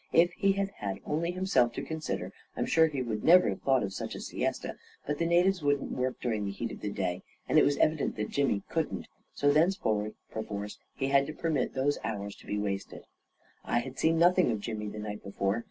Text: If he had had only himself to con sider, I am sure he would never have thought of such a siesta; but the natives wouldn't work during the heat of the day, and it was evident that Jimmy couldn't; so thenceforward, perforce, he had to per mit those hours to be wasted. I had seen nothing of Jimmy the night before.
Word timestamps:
If 0.11 0.33
he 0.33 0.53
had 0.53 0.71
had 0.79 0.97
only 1.05 1.29
himself 1.29 1.73
to 1.73 1.83
con 1.83 2.01
sider, 2.01 2.33
I 2.57 2.61
am 2.61 2.65
sure 2.65 2.87
he 2.87 3.03
would 3.03 3.23
never 3.23 3.49
have 3.49 3.61
thought 3.61 3.83
of 3.83 3.93
such 3.93 4.15
a 4.15 4.19
siesta; 4.19 4.77
but 5.05 5.19
the 5.19 5.27
natives 5.27 5.61
wouldn't 5.61 5.91
work 5.91 6.19
during 6.19 6.43
the 6.43 6.51
heat 6.51 6.71
of 6.71 6.81
the 6.81 6.89
day, 6.89 7.21
and 7.47 7.59
it 7.59 7.63
was 7.63 7.77
evident 7.77 8.15
that 8.15 8.31
Jimmy 8.31 8.63
couldn't; 8.67 9.05
so 9.35 9.51
thenceforward, 9.51 10.15
perforce, 10.31 10.79
he 10.95 11.09
had 11.09 11.27
to 11.27 11.33
per 11.33 11.51
mit 11.51 11.75
those 11.75 11.99
hours 12.03 12.35
to 12.37 12.47
be 12.47 12.57
wasted. 12.57 13.03
I 13.63 13.77
had 13.77 13.99
seen 13.99 14.17
nothing 14.17 14.49
of 14.49 14.59
Jimmy 14.59 14.87
the 14.87 14.97
night 14.97 15.21
before. 15.21 15.59